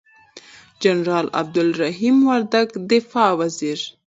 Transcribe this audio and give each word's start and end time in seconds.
جنرال 0.81 1.25
عبدالرحیم 1.39 2.17
وردگ 2.29 2.67
دفاع 2.91 3.31
وزیر، 3.39 3.79